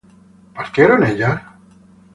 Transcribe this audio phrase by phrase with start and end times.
[0.55, 1.39] ¿partieron ellas?